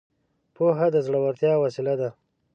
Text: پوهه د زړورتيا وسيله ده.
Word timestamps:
پوهه 0.55 0.87
د 0.93 0.95
زړورتيا 1.05 1.53
وسيله 1.63 1.93
ده. 2.01 2.09